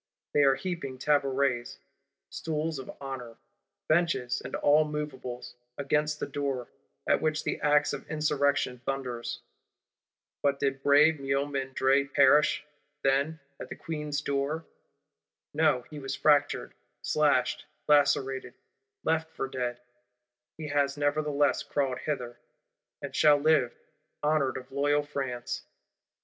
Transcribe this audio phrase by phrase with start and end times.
[0.33, 1.77] They are heaping tabourets
[2.31, 3.37] (stools of honour),
[3.87, 6.69] benches and all moveables, against the door;
[7.07, 12.65] at which the axe of Insurrection thunders.—But did brave Miomandre perish,
[13.03, 14.65] then, at the Queen's door?
[15.53, 16.73] No, he was fractured,
[17.03, 18.55] slashed, lacerated,
[19.03, 19.81] left for dead;
[20.57, 22.39] he has nevertheless crawled hither;
[23.03, 23.71] and shall live,
[24.23, 25.61] honoured of loyal France.